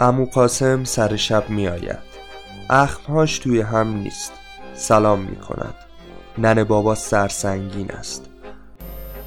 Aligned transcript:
امو 0.00 0.24
قاسم 0.24 0.84
سر 0.84 1.16
شب 1.16 1.50
می 1.50 1.68
آید 1.68 1.98
اخمهاش 2.70 3.38
توی 3.38 3.60
هم 3.60 3.88
نیست. 3.88 4.32
سلام 4.74 5.20
می 5.20 5.36
کند 5.36 5.74
ننه 6.38 6.64
بابا 6.64 6.94
سرسنگین 6.94 7.90
است. 7.90 8.30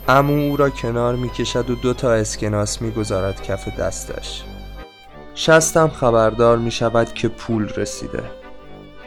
امو 0.07 0.33
او 0.33 0.57
را 0.57 0.69
کنار 0.69 1.15
می 1.15 1.29
کشد 1.29 1.69
و 1.69 1.75
دو 1.75 1.93
تا 1.93 2.11
اسکناس 2.11 2.81
می 2.81 2.91
گذارد 2.91 3.41
کف 3.41 3.79
دستش. 3.79 4.43
شستم 5.35 5.87
خبردار 5.87 6.57
می 6.57 6.71
شود 6.71 7.13
که 7.13 7.27
پول 7.27 7.69
رسیده. 7.69 8.23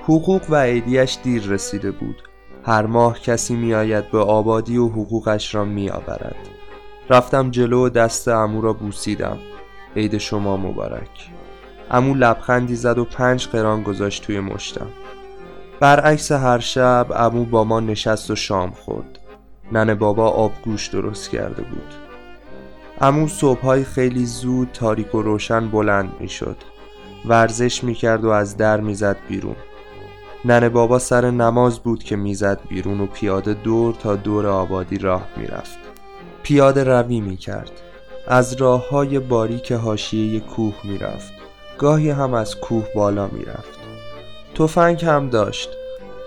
حقوق 0.03 0.43
و 0.51 0.57
عیدیش 0.57 1.19
دیر 1.23 1.43
رسیده 1.43 1.91
بود. 1.91 2.23
هر 2.65 2.87
ماه 2.87 3.21
کسی 3.21 3.55
می 3.55 3.75
آید 3.75 4.11
به 4.11 4.19
آبادی 4.19 4.77
و 4.77 4.89
حقوقش 4.89 5.55
را 5.55 5.65
می 5.65 5.91
آورد 5.91 6.37
رفتم 7.11 7.51
جلو 7.51 7.87
و 7.87 7.89
دست 7.89 8.29
امو 8.29 8.61
را 8.61 8.73
بوسیدم. 8.73 9.39
عید 9.97 10.19
شما 10.19 10.57
مبارک. 10.57 11.31
امو 11.91 12.15
لبخندی 12.15 12.77
زد 12.77 12.99
و 12.99 13.05
پنج 13.05 13.47
قران 13.47 13.83
گذاشت 13.83 14.23
توی 14.27 14.41
مشتم. 14.41 14.87
برعکس 15.81 16.33
هر 16.33 16.59
شب 16.59 17.07
امو 17.17 17.45
با 17.45 17.65
ما 17.65 17.81
نشست 17.81 18.31
و 18.31 18.37
شام 18.37 18.71
خورد. 18.71 19.19
ننه 19.73 19.95
بابا 19.95 20.29
آبگوش 20.29 20.87
درست 20.87 21.31
کرده 21.31 21.63
بود. 21.63 21.95
امو 23.01 23.29
صبحهای 23.29 23.85
خیلی 23.85 24.27
زود 24.27 24.69
تاریک 24.73 25.15
و 25.15 25.23
روشن 25.23 25.69
بلند 25.69 26.13
می 26.21 26.29
شد 26.29 26.57
ورزش 27.25 27.85
می 27.85 27.95
کرد 27.95 28.25
و 28.25 28.29
از 28.29 28.57
در 28.57 28.81
می 28.81 28.95
زد 28.95 29.17
بیرون. 29.29 29.57
ننه 30.45 30.69
بابا 30.69 30.99
سر 30.99 31.31
نماز 31.31 31.79
بود 31.79 32.03
که 32.03 32.17
می‌زد 32.17 32.61
بیرون 32.69 33.01
و 33.01 33.07
پیاده 33.07 33.55
دور 33.55 33.95
تا 33.95 34.17
دور 34.17 34.47
آبادی 34.47 34.99
راه 34.99 35.27
می‌رفت. 35.37 35.79
پیاده 36.43 36.85
روی 36.85 37.21
می 37.21 37.37
کرد 37.37 37.71
از 38.29 38.53
راه 38.53 38.89
های 38.89 39.19
باریک 39.19 39.71
هاشیه 39.71 40.41
کوه 40.41 40.75
می‌رفت. 40.85 41.40
گاهی 41.81 42.11
هم 42.11 42.35
از 42.35 42.57
کوه 42.57 42.87
بالا 42.95 43.27
می‌رفت. 43.27 43.79
تفنگ 44.55 45.05
هم 45.05 45.31
داشت. 45.31 45.69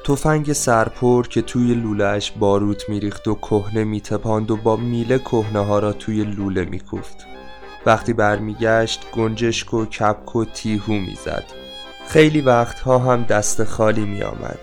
تفنگ 0.03 0.53
سرپر 0.53 1.27
که 1.27 1.41
توی 1.41 1.73
لولهش 1.73 2.31
باروت 2.39 2.89
میریخت 2.89 3.27
و 3.27 3.35
کهنه 3.35 3.83
میتپاند 3.83 4.51
و 4.51 4.57
با 4.57 4.75
میله 4.75 5.19
کهنه 5.19 5.59
ها 5.65 5.79
را 5.79 5.93
توی 5.93 6.23
لوله 6.23 6.65
میکوفت. 6.65 7.17
وقتی 7.85 8.13
برمیگشت 8.13 9.11
گنجشک 9.11 9.73
و 9.73 9.85
کپک 9.85 10.35
و 10.35 10.45
تیهو 10.45 10.93
می‌زد. 10.93 11.43
خیلی 12.07 12.41
وقتها 12.41 12.99
هم 12.99 13.23
دست 13.23 13.63
خالی 13.63 14.05
میآمد. 14.05 14.59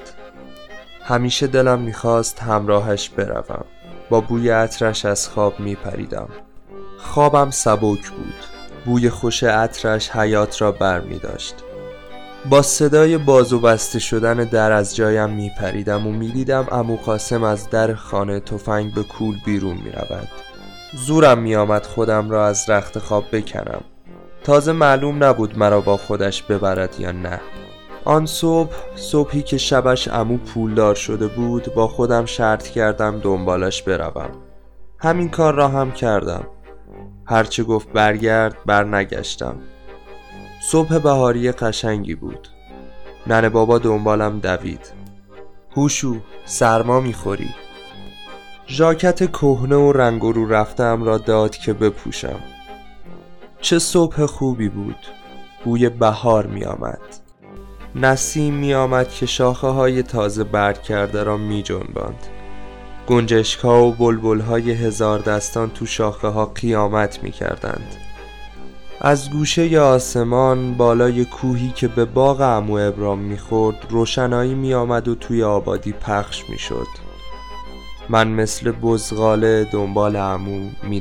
همیشه 1.03 1.47
دلم 1.47 1.81
می‌خواست 1.81 2.41
همراهش 2.41 3.09
بروم. 3.09 3.65
با 4.11 4.21
بوی 4.21 4.51
عطرش 4.51 5.05
از 5.05 5.29
خواب 5.29 5.61
میپریدم. 5.61 6.29
خوابم 6.99 7.51
سبک 7.51 8.11
بود. 8.11 8.50
بوی 8.85 9.11
خوش 9.11 9.43
عطرش 9.43 10.11
حیات 10.11 10.63
را 10.63 10.73
بر 10.73 11.01
می 11.01 11.19
داشت. 11.19 11.55
با 12.51 12.63
صدای 12.63 13.19
باز 13.19 13.53
و 13.53 13.61
بسته 13.61 13.99
شدن 13.99 14.35
در 14.35 14.73
از 14.73 14.97
جایم 14.97 15.31
می 15.31 15.51
پریدم 15.59 16.07
و 16.07 16.13
می 16.13 16.29
دیدم 16.29 16.67
امو 16.73 16.97
قاسم 16.97 17.43
از 17.43 17.71
در 17.71 17.95
خانه 17.95 18.41
تفنگ 18.41 18.95
به 18.95 19.03
کول 19.03 19.37
بیرون 19.45 19.75
می 19.75 19.91
رود. 19.91 20.29
زورم 20.93 21.39
می 21.39 21.57
آمد 21.57 21.87
خودم 21.87 22.31
را 22.31 22.47
از 22.47 22.71
رخت 22.71 22.99
خواب 22.99 23.25
بکنم 23.33 23.81
تازه 24.45 24.73
معلوم 24.73 25.25
نبود 25.25 25.59
مرا 25.59 25.81
با 25.81 25.97
خودش 25.97 26.43
ببرد 26.43 27.01
یا 27.01 27.13
نه 27.13 27.41
آن 28.05 28.27
صبح 28.27 28.77
صبحی 28.97 29.43
که 29.43 29.59
شبش 29.59 30.09
امو 30.09 30.37
پولدار 30.37 30.95
شده 30.95 31.27
بود 31.27 31.75
با 31.75 31.89
خودم 31.89 32.25
شرط 32.25 32.69
کردم 32.69 33.21
دنبالش 33.21 33.83
بروم 33.83 34.31
همین 34.99 35.29
کار 35.29 35.55
را 35.55 35.69
هم 35.69 35.93
کردم 35.93 36.47
هرچه 37.31 37.65
گفت 37.65 37.93
برگرد 37.93 38.57
برنگشتم. 38.67 39.57
صبح 40.63 40.99
بهاری 40.99 41.53
قشنگی 41.53 42.15
بود. 42.15 42.49
ننه 43.27 43.49
بابا 43.49 43.79
دنبالم 43.79 44.39
دوید. 44.39 44.93
هوشو 45.77 46.17
سرما 46.45 47.01
می‌خوری. 47.01 47.49
ژاکت 48.69 49.33
کهنه 49.33 49.77
و 49.77 49.93
رنگ 49.93 50.23
رو 50.23 50.49
رفتم 50.49 51.05
را 51.05 51.19
داد 51.19 51.57
که 51.57 51.73
بپوشم. 51.73 52.41
چه 53.61 53.79
صبح 53.79 54.27
خوبی 54.27 54.69
بود. 54.69 55.07
بوی 55.65 55.89
بهار 55.89 56.47
می 56.47 56.65
آمد 56.65 57.01
نسیم 57.95 58.55
می 58.55 58.75
آمد 58.75 59.09
که 59.09 59.27
شاخه 59.27 59.67
های 59.67 60.03
تازه 60.03 60.45
برگ 60.45 60.83
کرده 60.83 61.23
را 61.23 61.37
می 61.37 61.63
جنباند 61.63 62.27
گنجشک 63.11 63.61
ها 63.61 63.85
و 63.85 63.93
بلبل 63.93 64.41
های 64.41 64.73
هزار 64.73 65.19
دستان 65.19 65.71
تو 65.71 65.87
شاخه 65.87 66.29
ها 66.29 66.47
قیامت 66.47 67.23
می 67.23 67.31
کردند 67.31 67.97
از 69.01 69.31
گوشه 69.31 69.81
آسمان 69.81 70.75
بالای 70.75 71.25
کوهی 71.25 71.73
که 71.77 71.89
به 71.89 72.05
باغ 72.05 72.41
امو 72.41 72.77
ابرام 72.79 73.19
می‌خورد 73.19 73.87
روشنایی 73.91 74.55
می 74.55 74.75
آمد 74.75 75.09
و 75.09 75.15
توی 75.15 75.43
آبادی 75.43 75.93
پخش 75.93 76.45
می 76.49 76.59
شد 76.59 76.87
من 78.09 78.29
مثل 78.29 78.71
بزغاله 78.71 79.65
دنبال 79.73 80.17
امو 80.17 80.71
می 80.83 81.01